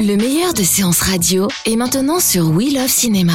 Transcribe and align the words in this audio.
Le 0.00 0.16
meilleur 0.16 0.52
de 0.52 0.62
séances 0.62 1.00
radio 1.00 1.48
est 1.64 1.76
maintenant 1.76 2.20
sur 2.20 2.50
We 2.50 2.72
Love 2.74 2.88
Cinéma. 2.88 3.32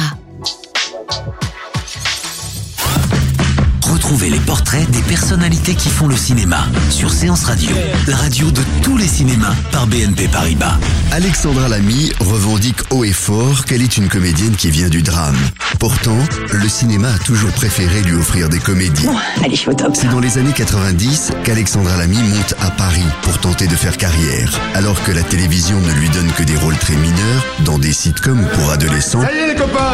Retrouvez 3.92 4.30
les 4.30 4.40
portraits 4.40 4.90
des 4.90 5.02
personnalités 5.02 5.74
qui 5.74 5.88
font 5.88 6.06
le 6.08 6.16
cinéma 6.16 6.66
sur 6.90 7.12
Séance 7.12 7.44
Radio, 7.44 7.70
la 8.08 8.16
radio 8.16 8.50
de 8.50 8.62
tous 8.82 8.96
les 8.96 9.06
cinémas 9.06 9.54
par 9.70 9.86
BNP 9.86 10.28
Paribas. 10.28 10.78
Alexandra 11.12 11.68
Lamy 11.68 12.10
revendique 12.20 12.78
haut 12.90 13.04
et 13.04 13.12
fort 13.12 13.64
qu'elle 13.64 13.82
est 13.82 13.96
une 13.96 14.08
comédienne 14.08 14.56
qui 14.56 14.70
vient 14.70 14.88
du 14.88 15.02
drame. 15.02 15.36
Pourtant, 15.78 16.18
le 16.52 16.68
cinéma 16.68 17.08
a 17.12 17.18
toujours 17.18 17.50
préféré 17.52 18.02
lui 18.02 18.14
offrir 18.14 18.48
des 18.48 18.60
comédies. 18.60 19.06
Allez, 19.44 19.54
je 19.54 19.60
suis 19.60 19.70
au 19.70 19.74
top. 19.74 19.94
C'est 19.94 20.08
dans 20.08 20.20
les 20.20 20.38
années 20.38 20.52
90 20.54 21.32
qu'Alexandra 21.44 21.96
Lamy 21.98 22.18
monte 22.22 22.54
à 22.60 22.70
Paris 22.70 23.02
pour 23.22 23.38
tenter 23.38 23.51
de 23.66 23.76
faire 23.76 23.96
carrière. 23.96 24.60
Alors 24.74 25.02
que 25.04 25.12
la 25.12 25.22
télévision 25.22 25.80
ne 25.80 25.92
lui 25.92 26.08
donne 26.10 26.30
que 26.32 26.42
des 26.42 26.56
rôles 26.56 26.76
très 26.76 26.96
mineurs, 26.96 27.46
dans 27.60 27.78
des 27.78 27.92
sitcoms 27.92 28.46
pour 28.54 28.70
adolescents, 28.70 29.24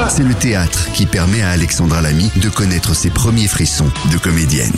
c'est 0.09 0.23
le 0.23 0.35
théâtre 0.35 0.91
qui 0.95 1.07
permet 1.07 1.43
à 1.43 1.51
Alexandra 1.51 2.01
Lamy 2.01 2.31
de 2.37 2.49
connaître 2.49 2.95
ses 2.95 3.11
premiers 3.11 3.49
frissons 3.49 3.91
de 4.11 4.19
comédienne. 4.19 4.73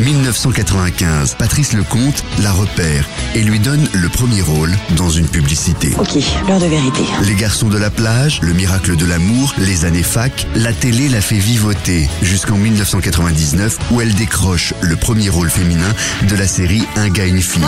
1995, 0.00 1.34
Patrice 1.34 1.72
Lecomte 1.72 2.24
la 2.42 2.52
repère 2.52 3.08
et 3.34 3.42
lui 3.42 3.60
donne 3.60 3.88
le 3.92 4.08
premier 4.08 4.42
rôle 4.42 4.72
dans 4.96 5.10
une 5.10 5.28
publicité. 5.28 5.94
Ok, 5.98 6.22
l'heure 6.48 6.60
de 6.60 6.66
vérité. 6.66 7.02
Les 7.22 7.34
garçons 7.34 7.68
de 7.68 7.78
la 7.78 7.90
plage, 7.90 8.40
le 8.42 8.52
miracle 8.52 8.96
de 8.96 9.06
l'amour, 9.06 9.54
les 9.58 9.84
années 9.84 10.02
fac, 10.02 10.46
la 10.54 10.72
télé 10.72 11.08
la 11.08 11.20
fait 11.20 11.38
vivoter 11.38 12.08
jusqu'en 12.22 12.56
1999 12.56 13.78
où 13.90 14.00
elle 14.00 14.14
décroche 14.14 14.74
le 14.80 14.96
premier 14.96 15.28
rôle 15.28 15.50
féminin 15.50 15.92
de 16.28 16.36
la 16.36 16.46
série 16.46 16.82
Un 16.96 17.08
gars, 17.08 17.26
une 17.26 17.40
fille. 17.40 17.62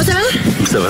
Ça 0.71 0.81
va 0.81 0.89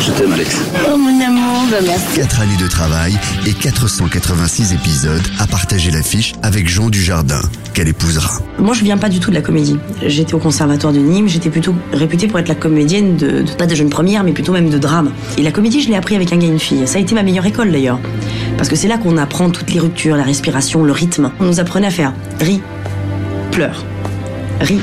Je 0.00 0.10
t'aime, 0.12 0.32
Alex. 0.32 0.56
Oh 0.92 0.96
mon 0.96 1.20
amour, 1.20 1.66
bah 1.70 1.76
merci. 1.84 2.04
Quatre 2.16 2.40
années 2.40 2.56
de 2.56 2.66
travail 2.66 3.16
et 3.46 3.52
486 3.52 4.72
épisodes 4.72 5.22
à 5.38 5.46
partager 5.46 5.90
l'affiche 5.90 6.32
avec 6.42 6.68
Jean 6.68 6.88
Dujardin, 6.90 7.40
qu'elle 7.74 7.88
épousera. 7.88 8.38
Moi, 8.58 8.74
je 8.74 8.82
viens 8.82 8.96
pas 8.96 9.08
du 9.10 9.20
tout 9.20 9.30
de 9.30 9.34
la 9.34 9.42
comédie. 9.42 9.78
J'étais 10.06 10.34
au 10.34 10.38
conservatoire 10.38 10.92
de 10.92 10.98
Nîmes, 10.98 11.28
j'étais 11.28 11.50
plutôt 11.50 11.74
réputée 11.92 12.26
pour 12.28 12.38
être 12.38 12.48
la 12.48 12.54
comédienne 12.54 13.16
de, 13.16 13.42
de- 13.42 13.50
pas 13.52 13.66
de 13.66 13.74
jeune 13.74 13.90
première, 13.90 14.24
mais 14.24 14.32
plutôt 14.32 14.52
même 14.52 14.70
de 14.70 14.78
drame. 14.78 15.10
Et 15.36 15.42
la 15.42 15.52
comédie, 15.52 15.82
je 15.82 15.88
l'ai 15.88 15.96
appris 15.96 16.16
avec 16.16 16.32
un 16.32 16.36
gars 16.36 16.46
et 16.46 16.50
une 16.50 16.58
fille. 16.60 16.86
Ça 16.86 16.96
a 16.98 17.00
été 17.00 17.14
ma 17.14 17.22
meilleure 17.22 17.46
école 17.46 17.70
d'ailleurs. 17.72 17.98
Parce 18.56 18.68
que 18.68 18.76
c'est 18.76 18.88
là 18.88 18.96
qu'on 18.98 19.16
apprend 19.18 19.50
toutes 19.50 19.70
les 19.72 19.80
ruptures, 19.80 20.16
la 20.16 20.22
respiration, 20.24 20.82
le 20.82 20.92
rythme. 20.92 21.30
On 21.40 21.44
nous 21.44 21.60
apprenait 21.60 21.88
à 21.88 21.90
faire 21.90 22.14
ris, 22.40 22.62
pleure, 23.52 23.84
ris. 24.60 24.80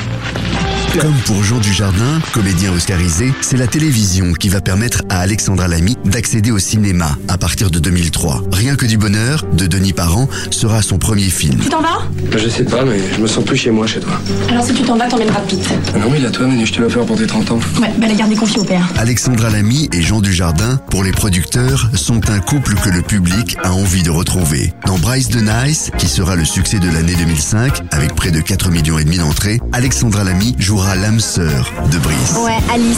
Comme 0.99 1.15
pour 1.25 1.41
Jean 1.41 1.57
Dujardin, 1.59 2.19
comédien 2.33 2.73
oscarisé, 2.73 3.33
c'est 3.39 3.55
la 3.55 3.65
télévision 3.67 4.33
qui 4.33 4.49
va 4.49 4.59
permettre 4.59 5.03
à 5.09 5.19
Alexandra 5.19 5.69
Lamy 5.69 5.97
d'accéder 6.03 6.51
au 6.51 6.59
cinéma 6.59 7.17
à 7.29 7.37
partir 7.37 7.71
de 7.71 7.79
2003. 7.79 8.43
Rien 8.51 8.75
que 8.75 8.85
du 8.85 8.97
bonheur 8.97 9.45
de 9.53 9.67
Denis 9.67 9.93
Parent 9.93 10.27
sera 10.49 10.81
son 10.81 10.97
premier 10.97 11.29
film. 11.29 11.59
Tu 11.61 11.69
t'en 11.69 11.81
vas? 11.81 12.09
Je 12.35 12.49
sais 12.49 12.65
pas, 12.65 12.83
mais 12.83 12.99
je 13.15 13.21
me 13.21 13.27
sens 13.27 13.45
plus 13.45 13.55
chez 13.55 13.71
moi 13.71 13.87
chez 13.87 14.01
toi. 14.01 14.19
Alors 14.49 14.65
si 14.65 14.73
tu 14.73 14.83
t'en 14.83 14.97
vas, 14.97 15.07
t'emmèneras 15.07 15.39
Pete. 15.47 15.65
Ah 15.95 15.97
Non, 15.97 16.13
il 16.13 16.25
a 16.25 16.29
toi, 16.29 16.45
mais 16.47 16.65
je 16.65 16.73
te 16.73 16.79
l'ai 16.79 16.85
offert 16.85 17.05
pour 17.05 17.17
tes 17.17 17.25
30 17.27 17.51
ans. 17.51 17.59
Ouais, 17.81 17.91
bah 17.97 18.07
la 18.07 18.13
garde 18.13 18.31
est 18.33 18.35
confiée 18.35 18.59
au 18.59 18.65
père. 18.65 18.85
Alexandra 18.97 19.49
Lamy 19.49 19.87
et 19.93 20.01
Jean 20.01 20.19
Dujardin, 20.19 20.75
pour 20.89 21.05
les 21.05 21.11
producteurs, 21.11 21.89
sont 21.93 22.29
un 22.29 22.39
couple 22.39 22.75
que 22.75 22.89
le 22.89 23.01
public 23.01 23.55
a 23.63 23.71
envie 23.71 24.03
de 24.03 24.09
retrouver. 24.11 24.73
Dans 24.85 24.97
Bryce 24.99 25.29
the 25.29 25.37
Nice, 25.41 25.89
qui 25.97 26.07
sera 26.07 26.35
le 26.35 26.43
succès 26.43 26.79
de 26.79 26.89
l'année 26.89 27.15
2005, 27.15 27.81
avec 27.91 28.13
près 28.13 28.31
de 28.31 28.41
4 28.41 28.69
millions 28.71 28.99
et 28.99 29.05
demi 29.05 29.17
d'entrées, 29.19 29.61
Alexandra 29.71 30.25
Lamy 30.25 30.53
jouera 30.59 30.80
l'âme 30.95 31.19
sœur 31.19 31.71
de 31.91 31.97
Brice. 31.99 32.33
Ouais, 32.43 32.57
Alice, 32.73 32.97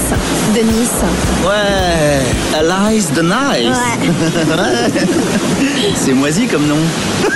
de 0.55 0.61
Nice. 0.61 0.89
Ouais, 1.45 2.57
Alice 2.57 3.07
the 3.13 3.23
Nice. 3.23 3.77
C'est 5.95 6.13
moisi 6.13 6.47
comme 6.47 6.67
nom. 6.67 6.77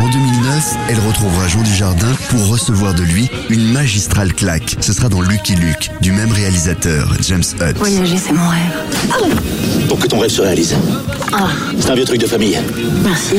En 0.00 0.08
2009, 0.08 0.76
elle 0.88 0.98
retrouvera 1.00 1.46
Jean 1.48 1.62
Dujardin 1.62 2.12
pour 2.28 2.48
recevoir 2.48 2.94
de 2.94 3.02
lui 3.02 3.30
une 3.50 3.72
magistrale 3.72 4.32
claque. 4.32 4.76
Ce 4.80 4.92
sera 4.92 5.08
dans 5.08 5.20
Lucky 5.20 5.54
Luke, 5.54 5.90
du 6.00 6.12
même 6.12 6.32
réalisateur, 6.32 7.14
James 7.20 7.44
Hutt. 7.60 7.76
Voyager, 7.78 8.16
c'est 8.16 8.32
mon 8.32 8.48
rêve. 8.48 9.88
Pour 9.88 9.98
que 9.98 10.06
ton 10.06 10.18
rêve 10.18 10.30
se 10.30 10.42
réalise. 10.42 10.74
C'est 11.78 11.90
un 11.90 11.94
vieux 11.94 12.04
truc 12.04 12.20
de 12.20 12.26
famille. 12.26 12.58
Merci. 13.04 13.36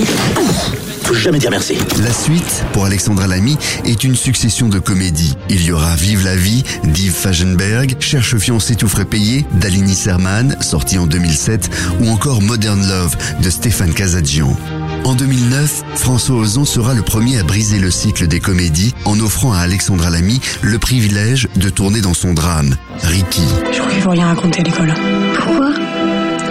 Faut 1.03 1.13
jamais 1.13 1.39
dire 1.39 1.51
merci. 1.51 1.77
La 2.01 2.13
suite, 2.13 2.63
pour 2.71 2.85
Alexandra 2.85 3.27
Lamy, 3.27 3.57
est 3.85 4.03
une 4.03 4.15
succession 4.15 4.69
de 4.69 4.79
comédies. 4.79 5.35
Il 5.49 5.63
y 5.63 5.71
aura 5.71 5.95
Vive 5.95 6.23
la 6.23 6.35
vie, 6.35 6.63
d'Yves 6.85 7.13
Fagenberg, 7.13 7.97
Cherche 7.99 8.37
fiancé 8.37 8.75
tout 8.75 8.87
frais 8.87 9.05
payé, 9.05 9.45
d'Alini 9.53 9.95
Serman, 9.95 10.55
sorti 10.61 10.97
en 10.97 11.05
2007, 11.05 11.69
ou 12.01 12.09
encore 12.09 12.41
Modern 12.41 12.81
Love, 12.87 13.15
de 13.41 13.49
Stéphane 13.49 13.93
Casadian. 13.93 14.55
En 15.03 15.15
2009, 15.15 15.83
François 15.95 16.37
Ozon 16.37 16.63
sera 16.65 16.93
le 16.93 17.01
premier 17.01 17.37
à 17.37 17.43
briser 17.43 17.79
le 17.79 17.91
cycle 17.91 18.27
des 18.27 18.39
comédies 18.39 18.93
en 19.03 19.19
offrant 19.19 19.53
à 19.53 19.59
Alexandra 19.59 20.09
Lamy 20.09 20.39
le 20.61 20.79
privilège 20.79 21.49
de 21.57 21.69
tourner 21.69 21.99
dans 21.99 22.13
son 22.13 22.33
drame, 22.33 22.77
Ricky. 23.01 23.43
Je 23.71 23.79
crois 23.79 23.91
qu'il 23.91 24.01
faut 24.01 24.11
rien 24.11 24.27
raconter 24.27 24.61
à 24.61 24.63
l'école. 24.63 24.93
Pourquoi? 25.35 25.73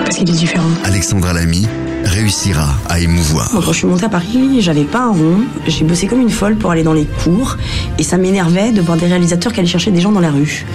Parce 0.04 0.16
qu'il 0.16 0.28
est 0.28 0.34
différent. 0.34 0.68
Alexandra 0.84 1.32
Lamy 1.32 1.66
réussira 2.04 2.74
à 2.88 3.00
émouvoir. 3.00 3.50
Quand 3.52 3.72
je 3.72 3.78
suis 3.78 3.86
montée 3.86 4.04
à 4.04 4.08
Paris, 4.08 4.60
j'avais 4.60 4.84
pas 4.84 5.00
un 5.00 5.10
rond. 5.10 5.40
J'ai 5.66 5.84
bossé 5.84 6.06
comme 6.06 6.20
une 6.20 6.30
folle 6.30 6.56
pour 6.56 6.70
aller 6.70 6.82
dans 6.82 6.92
les 6.92 7.06
cours. 7.06 7.56
Et 7.98 8.02
ça 8.02 8.18
m'énervait 8.18 8.72
de 8.72 8.80
voir 8.80 8.96
des 8.96 9.06
réalisateurs 9.06 9.52
qui 9.52 9.60
allaient 9.60 9.68
chercher 9.68 9.90
des 9.90 10.00
gens 10.00 10.12
dans 10.12 10.20
la 10.20 10.30
rue. 10.30 10.66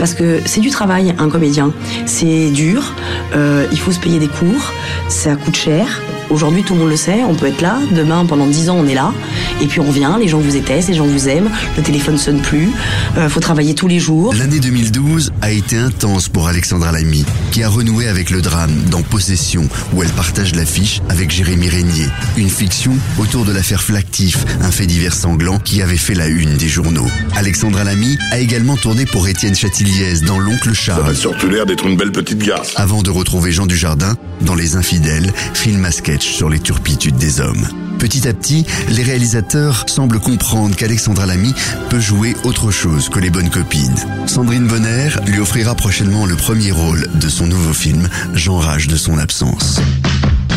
Parce 0.00 0.14
que 0.14 0.40
c'est 0.46 0.60
du 0.62 0.70
travail, 0.70 1.14
un 1.18 1.28
comédien. 1.28 1.72
C'est 2.06 2.50
dur. 2.50 2.94
euh, 3.36 3.66
il 3.70 3.78
faut 3.78 3.92
se 3.92 4.00
payer 4.00 4.18
des 4.18 4.28
cours. 4.28 4.72
Ça 5.08 5.36
coûte 5.36 5.54
cher. 5.56 6.00
Aujourd'hui, 6.30 6.62
tout 6.62 6.74
le 6.74 6.80
monde 6.80 6.90
le 6.90 6.96
sait. 6.96 7.22
On 7.28 7.34
peut 7.34 7.46
être 7.46 7.60
là. 7.60 7.78
Demain, 7.94 8.24
pendant 8.24 8.46
10 8.46 8.70
ans, 8.70 8.76
on 8.78 8.86
est 8.86 8.94
là. 8.94 9.12
Et 9.60 9.66
puis 9.66 9.80
on 9.80 9.90
vient. 9.90 10.16
Les 10.16 10.28
gens 10.28 10.38
vous 10.38 10.56
étaient, 10.56 10.80
les 10.80 10.94
gens 10.94 11.04
vous 11.04 11.28
aiment. 11.28 11.50
Le 11.76 11.82
téléphone 11.82 12.16
sonne 12.18 12.40
plus. 12.40 12.70
Euh, 13.18 13.28
faut 13.28 13.40
travailler 13.40 13.74
tous 13.74 13.88
les 13.88 13.98
jours. 13.98 14.32
L'année 14.34 14.60
2012 14.60 15.32
a 15.42 15.50
été 15.50 15.76
intense 15.76 16.28
pour 16.28 16.46
Alexandra 16.48 16.92
Lamy, 16.92 17.24
qui 17.50 17.62
a 17.64 17.68
renoué 17.68 18.06
avec 18.06 18.30
le 18.30 18.40
drame 18.42 18.72
dans 18.90 19.02
Possession, 19.02 19.68
où 19.92 20.02
elle 20.04 20.08
partage 20.10 20.54
l'affiche 20.54 21.02
avec 21.08 21.30
Jérémy 21.32 21.68
Régnier. 21.68 22.06
Une 22.36 22.48
fiction 22.48 22.92
autour 23.18 23.44
de 23.44 23.52
l'affaire 23.52 23.82
Flactif, 23.82 24.38
un 24.62 24.70
fait 24.70 24.86
divers 24.86 25.14
sanglant 25.14 25.58
qui 25.58 25.82
avait 25.82 25.96
fait 25.96 26.14
la 26.14 26.28
une 26.28 26.56
des 26.56 26.68
journaux. 26.68 27.08
Alexandra 27.34 27.82
Lamy 27.82 28.18
a 28.30 28.38
également 28.38 28.76
tourné 28.76 29.04
pour 29.04 29.26
Étienne 29.26 29.56
Dans 30.24 30.38
L'Oncle 30.38 30.72
Charles, 30.72 31.16
surtout 31.16 31.48
l'air 31.48 31.66
d'être 31.66 31.84
une 31.84 31.96
belle 31.96 32.12
petite 32.12 32.38
garce. 32.38 32.74
avant 32.76 33.02
de 33.02 33.10
retrouver 33.10 33.50
Jean 33.50 33.66
Dujardin 33.66 34.14
dans 34.40 34.54
Les 34.54 34.76
Infidèles, 34.76 35.32
film 35.52 35.84
à 35.84 35.90
sketch 35.90 36.24
sur 36.24 36.48
les 36.48 36.60
turpitudes 36.60 37.16
des 37.16 37.40
hommes. 37.40 37.66
Petit 37.98 38.28
à 38.28 38.32
petit, 38.32 38.64
les 38.88 39.02
réalisateurs 39.02 39.84
semblent 39.88 40.20
comprendre 40.20 40.76
qu'Alexandra 40.76 41.26
Lamy 41.26 41.52
peut 41.88 41.98
jouer 41.98 42.36
autre 42.44 42.70
chose 42.70 43.08
que 43.08 43.18
les 43.18 43.30
bonnes 43.30 43.50
copines. 43.50 43.96
Sandrine 44.26 44.68
Bonner 44.68 45.08
lui 45.26 45.40
offrira 45.40 45.74
prochainement 45.74 46.24
le 46.24 46.36
premier 46.36 46.70
rôle 46.70 47.08
de 47.14 47.28
son 47.28 47.48
nouveau 47.48 47.72
film, 47.72 48.08
J'enrage 48.32 48.86
de 48.86 48.96
son 48.96 49.18
absence. 49.18 49.80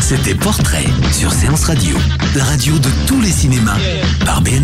C'était 0.00 0.34
Portrait 0.34 0.86
sur 1.12 1.32
Séance 1.32 1.64
Radio, 1.64 1.96
la 2.36 2.44
radio 2.44 2.78
de 2.78 2.88
tous 3.06 3.20
les 3.20 3.30
cinémas 3.30 3.78
par 4.24 4.42
BNP 4.42 4.63